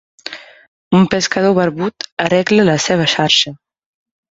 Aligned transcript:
Un 0.99 1.03
pescador 1.11 1.53
barbut 1.59 2.09
arregla 2.27 2.67
la 2.73 2.77
seva 2.89 3.09
xarxa. 3.15 3.57